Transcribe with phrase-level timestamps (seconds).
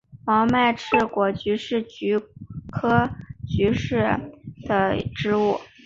[0.25, 2.27] 毛脉翅果菊是菊科
[2.71, 3.09] 翅果
[3.47, 3.95] 菊属
[4.67, 5.61] 的植物。